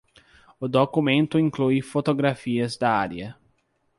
O 0.59 0.67
documento 0.67 1.37
inclui 1.37 1.79
fotografias 1.79 2.75
da 2.75 2.89
área. 2.91 3.35